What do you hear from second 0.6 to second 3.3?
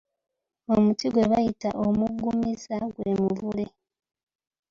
Omuti gwe bayita omuggumiza gwe